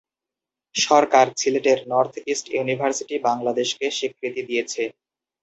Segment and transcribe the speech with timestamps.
[0.75, 4.83] সরকার সিলেটের North East University বাংলাদেশকে স্বীকৃতি দিয়েছে।